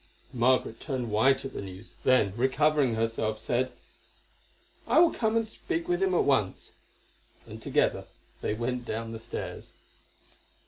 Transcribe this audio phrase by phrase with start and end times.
[0.33, 3.71] Margaret turned white at the news, then, recovering herself, said:
[4.87, 6.71] "I will come and speak with him at once."
[7.45, 8.05] And together
[8.41, 9.73] they went down the stairs.